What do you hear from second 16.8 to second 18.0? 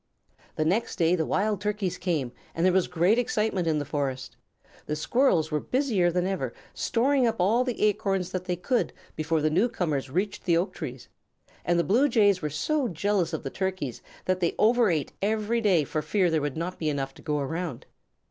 enough to go around.